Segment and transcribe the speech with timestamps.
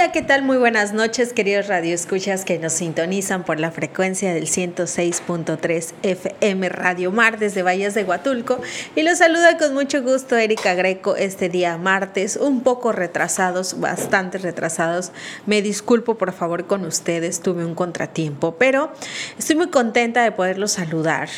[0.00, 0.40] Hola, ¿qué tal?
[0.40, 7.12] Muy buenas noches, queridos radioescuchas que nos sintonizan por la frecuencia del 106.3 FM Radio
[7.12, 8.62] Mar desde Valles de Huatulco.
[8.96, 14.38] Y los saluda con mucho gusto Erika Greco este día martes, un poco retrasados, bastante
[14.38, 15.12] retrasados.
[15.44, 18.90] Me disculpo por favor con ustedes, tuve un contratiempo, pero
[19.38, 21.28] estoy muy contenta de poderlos saludar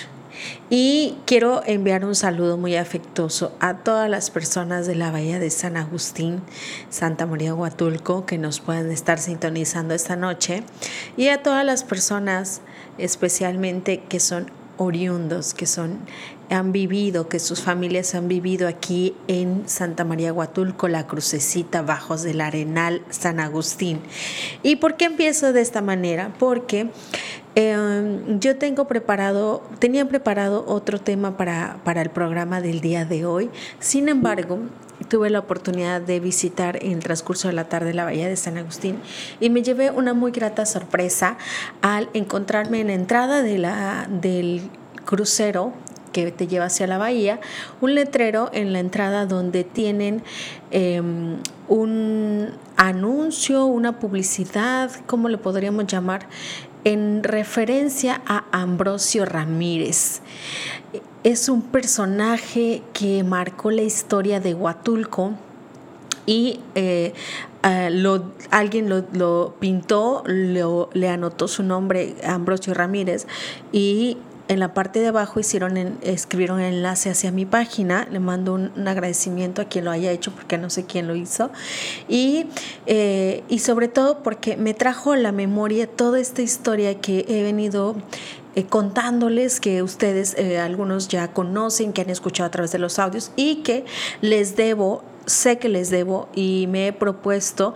[0.71, 5.51] y quiero enviar un saludo muy afectuoso a todas las personas de la Bahía de
[5.51, 6.43] San Agustín,
[6.91, 10.65] Santa María Huatulco, que nos puedan estar sintonizando esta noche,
[11.17, 12.61] y a todas las personas
[12.99, 15.99] especialmente que son oriundos, que son
[16.53, 22.23] han vivido, que sus familias han vivido aquí en Santa María Huatulco, la crucecita Bajos
[22.23, 24.01] del Arenal, San Agustín.
[24.63, 26.33] ¿Y por qué empiezo de esta manera?
[26.39, 26.91] Porque
[27.55, 33.27] Em, yo tengo preparado, tenía preparado otro tema para, para el programa del día de
[33.27, 33.51] hoy.
[33.79, 34.59] Sin embargo,
[35.09, 38.57] tuve la oportunidad de visitar en el transcurso de la tarde la bahía de San
[38.57, 39.01] Agustín
[39.39, 41.37] y me llevé una muy grata sorpresa
[41.83, 44.63] al encontrarme en la entrada de la, del
[45.05, 45.75] crucero
[46.13, 47.41] que te lleva hacia la bahía,
[47.81, 50.23] un letrero en la entrada donde tienen
[50.71, 51.37] em,
[51.69, 56.27] un anuncio, una publicidad, ¿cómo le podríamos llamar?
[56.85, 60.21] en referencia a Ambrosio Ramírez.
[61.23, 65.35] Es un personaje que marcó la historia de Huatulco
[66.27, 67.15] y eh,
[68.51, 73.27] alguien lo, pintó, le anotó su nombre, Ambrosio Ramírez,
[73.71, 74.19] y
[74.53, 78.07] en la parte de abajo hicieron escribieron el enlace hacia mi página.
[78.11, 81.51] Le mando un, agradecimiento a quien lo haya hecho porque no sé quién lo hizo.
[82.09, 82.47] Y,
[82.87, 87.43] eh, y sobre todo porque me trajo a la memoria toda esta historia que he
[87.43, 87.97] venido
[88.55, 92.99] eh, contándoles que ustedes eh, algunos ya conocen, que han escuchado a través de los
[92.99, 93.87] audios y que
[94.21, 97.75] les debo, sé que les debo y me he propuesto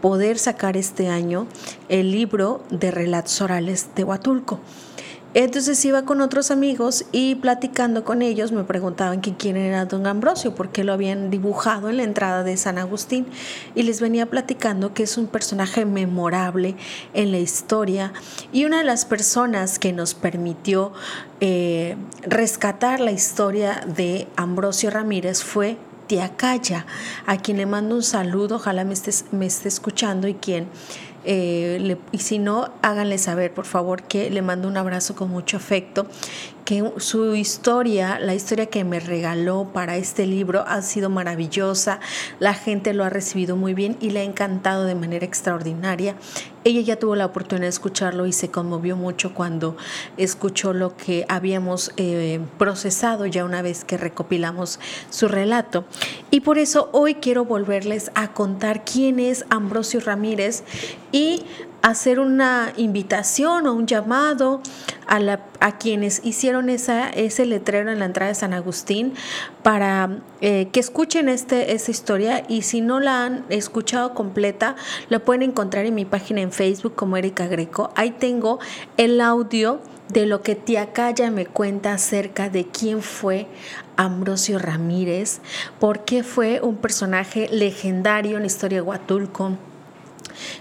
[0.00, 1.46] poder sacar este año
[1.90, 4.60] el libro de relatos orales de Huatulco.
[5.34, 10.54] Entonces iba con otros amigos y platicando con ellos me preguntaban quién era don Ambrosio,
[10.54, 13.26] porque lo habían dibujado en la entrada de San Agustín.
[13.74, 16.76] Y les venía platicando que es un personaje memorable
[17.12, 18.12] en la historia
[18.52, 20.92] y una de las personas que nos permitió
[21.40, 25.76] eh, rescatar la historia de Ambrosio Ramírez fue
[26.08, 26.86] Tía Calla,
[27.26, 30.68] a quien le mando un saludo, ojalá me esté, me esté escuchando y quien
[31.30, 35.58] eh, y si no, háganle saber, por favor, que le mando un abrazo con mucho
[35.58, 36.06] afecto
[36.98, 41.98] su historia, la historia que me regaló para este libro ha sido maravillosa,
[42.40, 46.16] la gente lo ha recibido muy bien y le ha encantado de manera extraordinaria.
[46.64, 49.78] Ella ya tuvo la oportunidad de escucharlo y se conmovió mucho cuando
[50.18, 55.86] escuchó lo que habíamos eh, procesado ya una vez que recopilamos su relato.
[56.30, 60.64] Y por eso hoy quiero volverles a contar quién es Ambrosio Ramírez
[61.12, 61.44] y
[61.82, 64.60] hacer una invitación o un llamado
[65.06, 69.14] a, la, a quienes hicieron esa, ese letrero en la entrada de San Agustín
[69.62, 74.76] para eh, que escuchen este, esa historia y si no la han escuchado completa,
[75.08, 77.90] la pueden encontrar en mi página en Facebook como Erika Greco.
[77.94, 78.58] Ahí tengo
[78.96, 83.46] el audio de lo que tía Calla me cuenta acerca de quién fue
[83.96, 85.40] Ambrosio Ramírez,
[85.78, 89.58] por qué fue un personaje legendario en la historia de Huatulco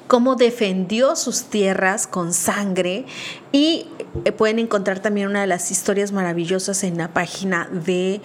[0.08, 3.06] cómo defendió sus tierras con sangre
[3.52, 3.88] y
[4.26, 8.22] eh, pueden encontrar también una de las historias maravillosas en la página de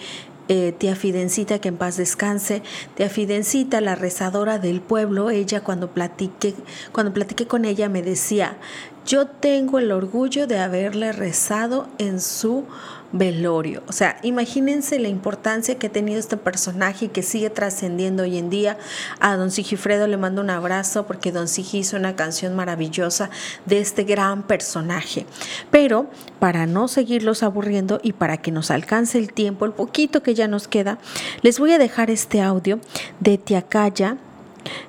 [0.49, 2.63] eh, tía Fidencita, que en paz descanse,
[2.95, 6.53] tía Fidencita, la rezadora del pueblo, ella cuando platiqué,
[6.91, 8.57] cuando platiqué con ella me decía,
[9.05, 12.65] yo tengo el orgullo de haberle rezado en su
[13.13, 13.83] velorio.
[13.87, 18.37] O sea, imagínense la importancia que ha tenido este personaje y que sigue trascendiendo hoy
[18.37, 18.77] en día.
[19.19, 23.29] A don Sigifredo le mando un abrazo porque don Sigi hizo una canción maravillosa
[23.65, 25.25] de este gran personaje.
[25.69, 26.07] Pero
[26.39, 30.47] para no seguirlos aburriendo y para que nos alcance el tiempo, el poquito que ya
[30.47, 30.97] nos queda,
[31.43, 32.79] les voy a dejar este audio
[33.19, 34.17] de Tiacaya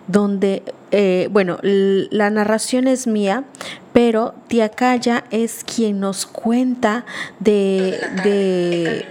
[0.06, 3.44] donde, eh, bueno, la narración es mía,
[3.92, 7.04] pero Tía Calla es quien nos cuenta
[7.40, 9.06] de,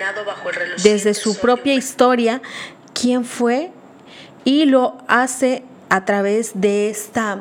[0.83, 2.41] desde su propia historia
[2.93, 3.71] quién fue
[4.45, 7.39] y lo hace a través de, esta,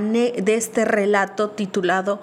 [0.00, 2.20] de este relato titulado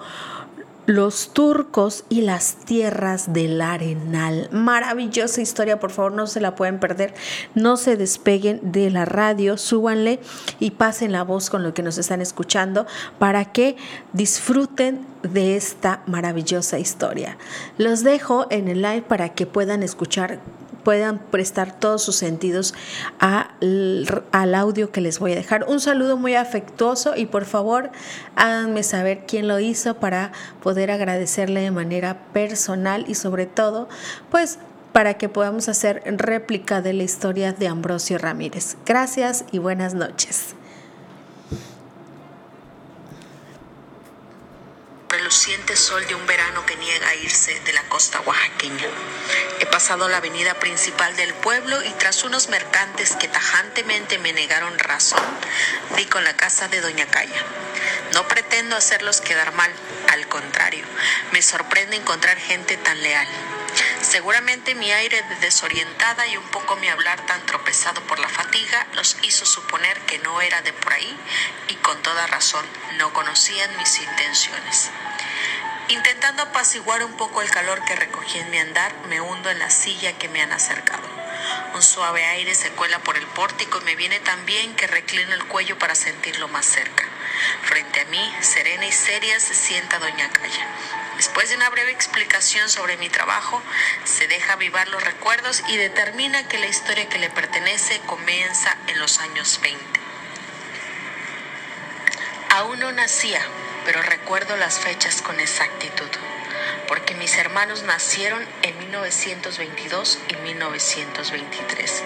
[0.86, 4.48] los turcos y las tierras del Arenal.
[4.52, 7.14] Maravillosa historia, por favor, no se la pueden perder.
[7.54, 10.20] No se despeguen de la radio, súbanle
[10.60, 12.86] y pasen la voz con lo que nos están escuchando
[13.18, 13.76] para que
[14.12, 17.36] disfruten de esta maravillosa historia.
[17.78, 20.40] Los dejo en el live para que puedan escuchar
[20.86, 22.72] puedan prestar todos sus sentidos
[23.18, 25.66] al audio que les voy a dejar.
[25.66, 27.90] Un saludo muy afectuoso y por favor
[28.36, 30.30] háganme saber quién lo hizo para
[30.62, 33.88] poder agradecerle de manera personal y sobre todo
[34.30, 34.60] pues
[34.92, 38.76] para que podamos hacer réplica de la historia de Ambrosio Ramírez.
[38.86, 40.54] Gracias y buenas noches.
[45.08, 48.86] Reluciente sol de un verano que niega a irse de la costa oaxaqueña.
[49.60, 54.78] He pasado la avenida principal del pueblo y tras unos mercantes que tajantemente me negaron
[54.78, 55.22] razón,
[55.96, 57.42] di con la casa de Doña Calla.
[58.14, 59.70] No pretendo hacerlos quedar mal,
[60.12, 60.84] al contrario,
[61.32, 63.28] me sorprende encontrar gente tan leal.
[64.00, 68.86] Seguramente mi aire de desorientada y un poco mi hablar tan tropezado por la fatiga
[68.94, 71.16] los hizo suponer que no era de por ahí
[71.68, 72.64] y con toda razón
[72.98, 74.90] no conocían mis intenciones.
[75.88, 79.70] Intentando apaciguar un poco el calor que recogí en mi andar, me hundo en la
[79.70, 81.08] silla que me han acercado.
[81.74, 85.32] Un suave aire se cuela por el pórtico y me viene tan bien que reclino
[85.32, 87.05] el cuello para sentirlo más cerca.
[87.62, 90.66] Frente a mí, serena y seria, se sienta Doña Calla.
[91.16, 93.62] Después de una breve explicación sobre mi trabajo,
[94.04, 98.98] se deja avivar los recuerdos y determina que la historia que le pertenece comienza en
[98.98, 100.00] los años 20.
[102.50, 103.40] Aún no nacía,
[103.86, 106.10] pero recuerdo las fechas con exactitud,
[106.86, 112.02] porque mis hermanos nacieron en 1922 y 1923.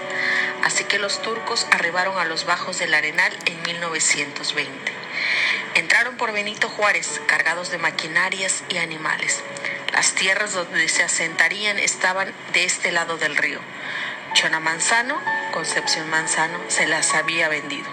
[0.64, 4.99] Así que los turcos arribaron a los bajos del Arenal en 1920.
[5.74, 9.42] Entraron por Benito Juárez cargados de maquinarias y animales.
[9.92, 13.60] Las tierras donde se asentarían estaban de este lado del río.
[14.34, 15.20] Chona Manzano,
[15.52, 17.88] Concepción Manzano, se las había vendido.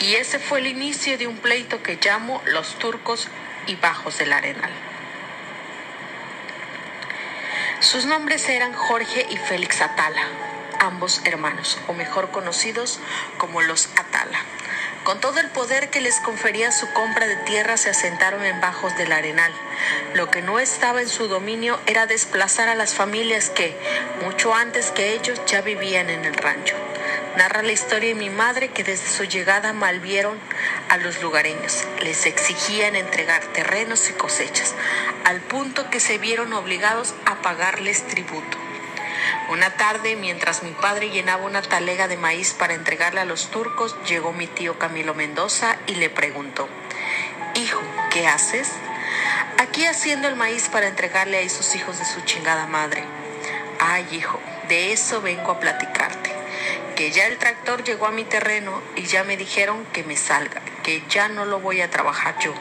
[0.00, 3.28] Y ese fue el inicio de un pleito que llamo los turcos
[3.66, 4.70] y bajos del arenal.
[7.80, 10.22] Sus nombres eran Jorge y Félix Atala,
[10.80, 13.00] ambos hermanos, o mejor conocidos
[13.38, 14.40] como los Atala.
[15.06, 18.96] Con todo el poder que les confería su compra de tierra se asentaron en bajos
[18.96, 19.52] del arenal.
[20.14, 23.76] Lo que no estaba en su dominio era desplazar a las familias que,
[24.24, 26.74] mucho antes que ellos, ya vivían en el rancho.
[27.36, 30.40] Narra la historia de mi madre que desde su llegada malvieron
[30.88, 31.84] a los lugareños.
[32.02, 34.74] Les exigían entregar terrenos y cosechas,
[35.24, 38.65] al punto que se vieron obligados a pagarles tributo.
[39.48, 43.96] Una tarde, mientras mi padre llenaba una talega de maíz para entregarle a los turcos,
[44.08, 46.68] llegó mi tío Camilo Mendoza y le preguntó,
[47.54, 47.80] Hijo,
[48.10, 48.70] ¿qué haces?
[49.58, 53.04] Aquí haciendo el maíz para entregarle a esos hijos de su chingada madre.
[53.78, 54.38] Ay, hijo,
[54.68, 56.30] de eso vengo a platicarte.
[56.96, 60.60] Que ya el tractor llegó a mi terreno y ya me dijeron que me salga,
[60.82, 62.52] que ya no lo voy a trabajar yo,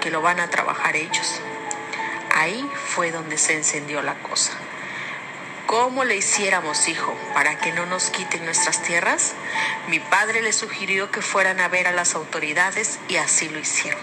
[0.00, 1.40] que lo van a trabajar ellos.
[2.34, 4.52] Ahí fue donde se encendió la cosa.
[5.72, 9.32] ¿Cómo le hiciéramos, hijo, para que no nos quiten nuestras tierras?
[9.88, 13.98] Mi padre le sugirió que fueran a ver a las autoridades y así lo hicieron.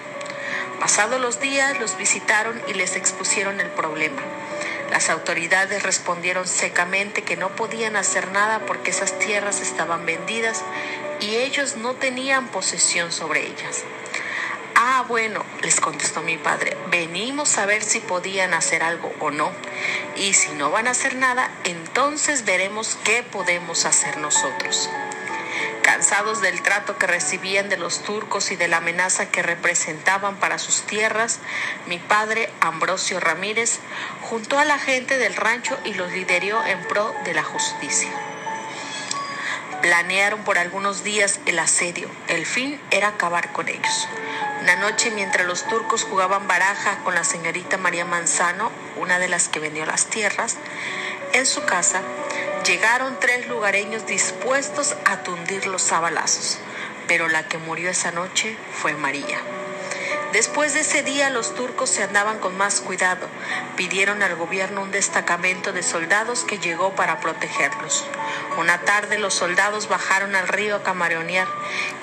[0.79, 4.19] Pasados los días los visitaron y les expusieron el problema.
[4.89, 10.63] Las autoridades respondieron secamente que no podían hacer nada porque esas tierras estaban vendidas
[11.19, 13.83] y ellos no tenían posesión sobre ellas.
[14.81, 19.51] Ah, bueno, les contestó mi padre, venimos a ver si podían hacer algo o no.
[20.15, 24.89] Y si no van a hacer nada, entonces veremos qué podemos hacer nosotros.
[25.81, 30.59] Cansados del trato que recibían de los turcos y de la amenaza que representaban para
[30.59, 31.39] sus tierras,
[31.87, 33.79] mi padre, Ambrosio Ramírez,
[34.21, 38.11] juntó a la gente del rancho y los lideró en pro de la justicia.
[39.81, 42.09] Planearon por algunos días el asedio.
[42.27, 44.07] El fin era acabar con ellos.
[44.61, 49.47] Una noche mientras los turcos jugaban baraja con la señorita María Manzano, una de las
[49.47, 50.57] que vendió las tierras,
[51.33, 52.01] en su casa
[52.65, 56.59] llegaron tres lugareños dispuestos a tundirlos a balazos,
[57.07, 59.39] pero la que murió esa noche fue María.
[60.33, 63.27] Después de ese día los turcos se andaban con más cuidado.
[63.75, 68.05] Pidieron al gobierno un destacamento de soldados que llegó para protegerlos.
[68.59, 71.47] Una tarde los soldados bajaron al río a camaronear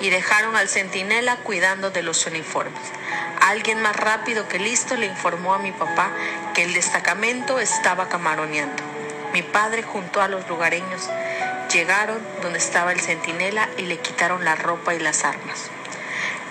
[0.01, 2.81] y dejaron al centinela cuidando de los uniformes.
[3.39, 6.11] Alguien más rápido que listo le informó a mi papá
[6.53, 8.83] que el destacamento estaba camaroneando.
[9.31, 11.09] Mi padre junto a los lugareños
[11.71, 15.69] llegaron donde estaba el centinela y le quitaron la ropa y las armas.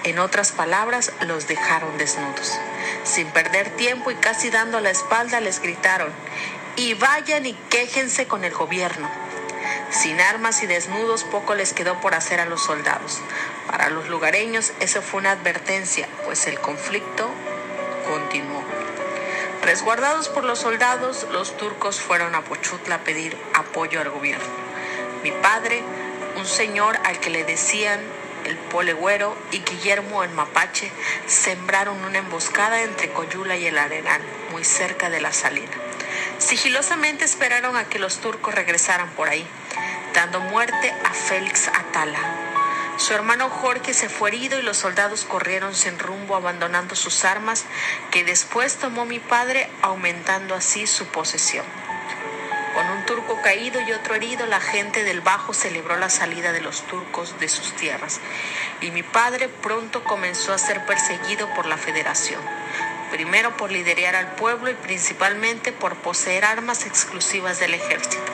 [0.06, 2.56] En otras palabras, los dejaron desnudos.
[3.02, 6.12] Sin perder tiempo y casi dando la espalda les gritaron,
[6.76, 9.10] y vayan y quéjense con el gobierno.
[9.90, 13.18] Sin armas y desnudos poco les quedó por hacer a los soldados.
[13.66, 17.28] Para los lugareños eso fue una advertencia, pues el conflicto
[18.08, 18.62] continuó.
[19.62, 24.46] Resguardados por los soldados, los turcos fueron a Pochutla a pedir apoyo al gobierno.
[25.24, 25.82] Mi padre,
[26.36, 27.98] un señor al que le decían
[28.46, 30.90] el Polegüero y Guillermo el Mapache
[31.26, 35.72] sembraron una emboscada entre Coyula y el Arenal, muy cerca de la salina.
[36.38, 39.46] Sigilosamente esperaron a que los turcos regresaran por ahí,
[40.14, 42.18] dando muerte a Félix Atala.
[42.98, 47.64] Su hermano Jorge se fue herido y los soldados corrieron sin rumbo abandonando sus armas
[48.10, 51.66] que después tomó mi padre aumentando así su posesión.
[53.46, 57.48] Caído y otro herido, la gente del Bajo celebró la salida de los turcos de
[57.48, 58.18] sus tierras
[58.80, 62.40] y mi padre pronto comenzó a ser perseguido por la Federación,
[63.12, 68.32] primero por liderar al pueblo y principalmente por poseer armas exclusivas del ejército.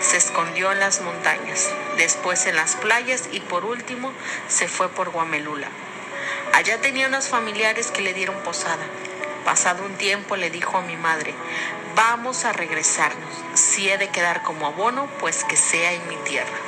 [0.00, 4.14] Se escondió en las montañas, después en las playas y por último
[4.48, 5.68] se fue por Guamelula.
[6.54, 8.86] Allá tenía unos familiares que le dieron posada.
[9.48, 11.32] Pasado un tiempo le dijo a mi madre,
[11.94, 13.30] vamos a regresarnos.
[13.54, 16.58] Si he de quedar como abono, pues que sea en mi tierra.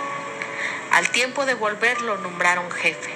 [0.90, 3.12] Al tiempo de volver lo nombraron jefe.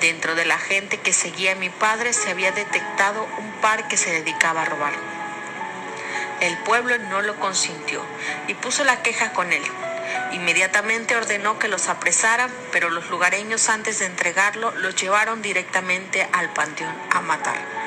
[0.00, 3.98] Dentro de la gente que seguía a mi padre se había detectado un par que
[3.98, 4.94] se dedicaba a robar.
[6.40, 8.00] El pueblo no lo consintió
[8.48, 9.62] y puso la queja con él.
[10.32, 16.50] Inmediatamente ordenó que los apresaran, pero los lugareños antes de entregarlo los llevaron directamente al
[16.54, 17.85] panteón a matar.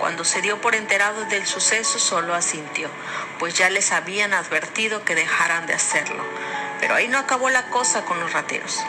[0.00, 2.88] Cuando se dio por enterado del suceso, solo asintió,
[3.38, 6.24] pues ya les habían advertido que dejaran de hacerlo.
[6.80, 8.80] Pero ahí no acabó la cosa con los rateros.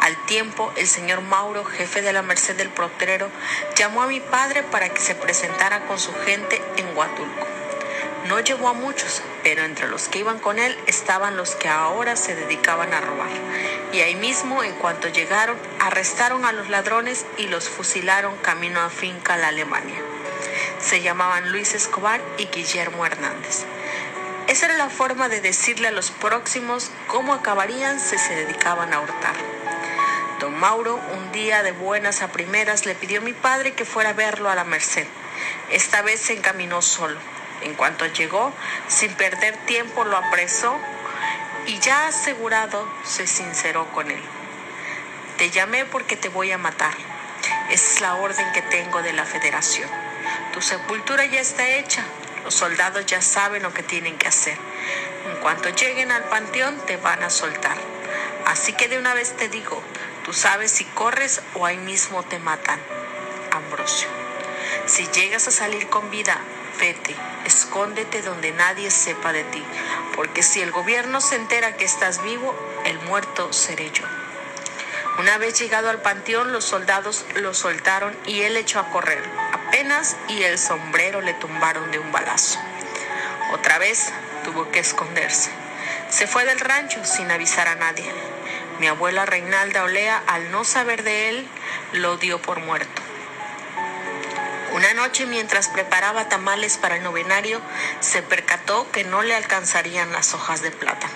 [0.00, 3.30] Al tiempo, el señor Mauro, jefe de la Merced del Protrero,
[3.74, 7.46] llamó a mi padre para que se presentara con su gente en Huatulco.
[8.28, 12.14] No llevó a muchos, pero entre los que iban con él estaban los que ahora
[12.14, 13.28] se dedicaban a robar.
[13.92, 18.88] Y ahí mismo, en cuanto llegaron, arrestaron a los ladrones y los fusilaron camino a
[18.88, 20.13] finca la Alemania
[20.84, 23.64] se llamaban Luis Escobar y Guillermo Hernández.
[24.48, 29.00] Esa era la forma de decirle a los próximos cómo acabarían si se dedicaban a
[29.00, 29.34] hurtar.
[30.40, 34.10] Don Mauro, un día de buenas a primeras, le pidió a mi padre que fuera
[34.10, 35.06] a verlo a la Merced.
[35.70, 37.18] Esta vez se encaminó solo.
[37.62, 38.52] En cuanto llegó,
[38.86, 40.76] sin perder tiempo, lo apresó
[41.66, 44.22] y ya asegurado se sinceró con él.
[45.38, 46.94] Te llamé porque te voy a matar.
[47.70, 50.03] Es la orden que tengo de la federación.
[50.54, 52.04] Tu sepultura ya está hecha.
[52.44, 54.56] Los soldados ya saben lo que tienen que hacer.
[55.28, 57.76] En cuanto lleguen al panteón te van a soltar.
[58.46, 59.82] Así que de una vez te digo,
[60.24, 62.78] tú sabes si corres o ahí mismo te matan.
[63.50, 64.06] Ambrosio.
[64.86, 66.38] Si llegas a salir con vida,
[66.78, 69.62] vete, escóndete donde nadie sepa de ti,
[70.14, 74.04] porque si el gobierno se entera que estás vivo, el muerto seré yo.
[75.18, 79.22] Una vez llegado al panteón, los soldados lo soltaron y él echó a correr
[80.28, 82.60] y el sombrero le tumbaron de un balazo.
[83.52, 84.12] Otra vez
[84.44, 85.50] tuvo que esconderse.
[86.08, 88.08] Se fue del rancho sin avisar a nadie.
[88.78, 91.48] Mi abuela Reinalda Olea, al no saber de él,
[91.92, 93.02] lo dio por muerto.
[94.74, 97.60] Una noche mientras preparaba tamales para el novenario,
[97.98, 101.14] se percató que no le alcanzarían las hojas de plátano.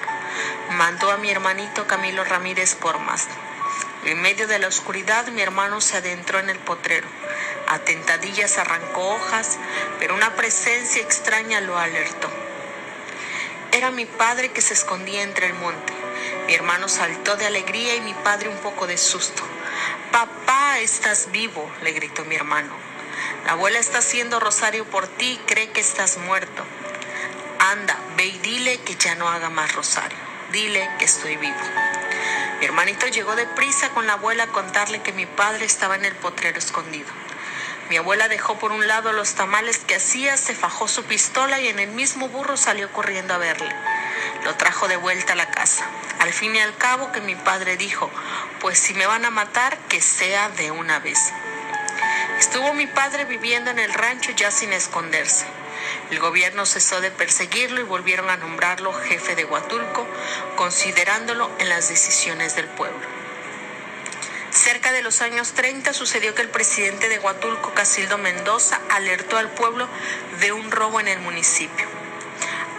[0.70, 3.28] Mandó a mi hermanito Camilo Ramírez por más.
[4.04, 7.06] En medio de la oscuridad mi hermano se adentró en el potrero.
[7.66, 9.58] A tentadillas arrancó hojas,
[9.98, 12.30] pero una presencia extraña lo alertó.
[13.72, 15.92] Era mi padre que se escondía entre el monte.
[16.46, 19.42] Mi hermano saltó de alegría y mi padre un poco de susto.
[20.10, 22.74] Papá, estás vivo, le gritó mi hermano.
[23.44, 26.64] La abuela está haciendo rosario por ti y cree que estás muerto.
[27.58, 30.18] Anda, ve y dile que ya no haga más rosario.
[30.52, 31.56] Dile que estoy vivo.
[32.60, 36.14] Mi hermanito llegó deprisa con la abuela a contarle que mi padre estaba en el
[36.16, 37.08] potrero escondido.
[37.88, 41.68] Mi abuela dejó por un lado los tamales que hacía, se fajó su pistola y
[41.68, 43.74] en el mismo burro salió corriendo a verle.
[44.44, 45.86] Lo trajo de vuelta a la casa.
[46.18, 48.10] Al fin y al cabo que mi padre dijo,
[48.60, 51.32] pues si me van a matar, que sea de una vez.
[52.38, 55.46] Estuvo mi padre viviendo en el rancho ya sin esconderse.
[56.10, 60.06] El gobierno cesó de perseguirlo y volvieron a nombrarlo jefe de Huatulco,
[60.56, 63.17] considerándolo en las decisiones del pueblo.
[64.50, 69.50] Cerca de los años 30 sucedió que el presidente de Huatulco, Casildo Mendoza, alertó al
[69.50, 69.88] pueblo
[70.40, 71.86] de un robo en el municipio.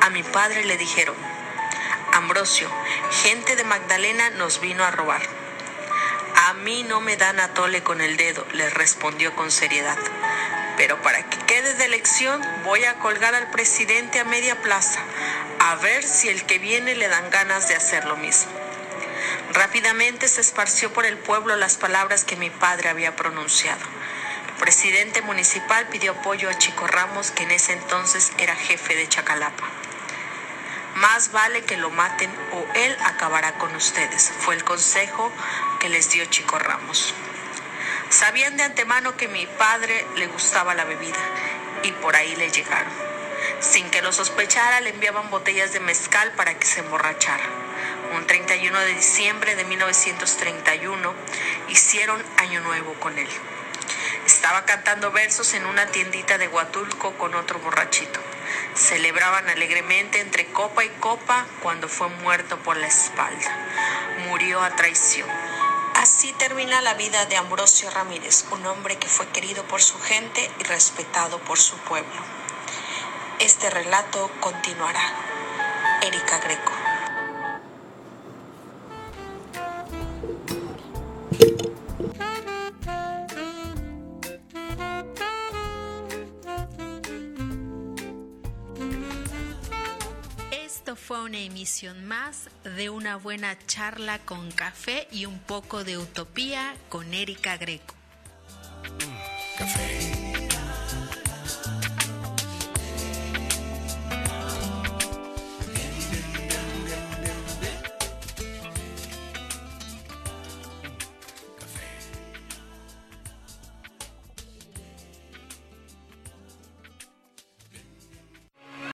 [0.01, 1.15] A mi padre le dijeron,
[2.13, 2.69] Ambrosio,
[3.23, 5.21] gente de Magdalena nos vino a robar.
[6.47, 9.97] A mí no me dan atole con el dedo, le respondió con seriedad
[10.77, 15.01] Pero para que quede de elección voy a colgar al presidente a media plaza,
[15.59, 18.58] a ver si el que viene le dan ganas de hacer lo mismo.
[19.53, 23.82] Rápidamente se esparció por el pueblo las palabras que mi padre había pronunciado.
[24.48, 29.10] El presidente municipal pidió apoyo a Chico Ramos, que en ese entonces era jefe de
[29.10, 29.68] Chacalapa.
[30.96, 35.32] Más vale que lo maten o él acabará con ustedes, fue el consejo
[35.79, 37.13] que les dio Chico Ramos.
[38.10, 41.20] Sabían de antemano que mi padre le gustaba la bebida
[41.84, 42.91] y por ahí le llegaron.
[43.62, 47.68] Sin que lo sospechara, le enviaban botellas de mezcal para que se emborrachara.
[48.11, 51.13] Un 31 de diciembre de 1931
[51.67, 53.29] hicieron Año Nuevo con él.
[54.25, 58.19] Estaba cantando versos en una tiendita de Huatulco con otro borrachito.
[58.73, 63.57] Celebraban alegremente entre copa y copa cuando fue muerto por la espalda.
[64.27, 65.29] Murió a traición.
[65.95, 70.49] Así termina la vida de Ambrosio Ramírez, un hombre que fue querido por su gente
[70.59, 72.21] y respetado por su pueblo.
[73.39, 75.01] Este relato continuará.
[76.01, 76.78] Erika Greco.
[90.89, 96.00] Esto fue una emisión más de una buena charla con café y un poco de
[96.00, 97.99] utopía con Erika Greco.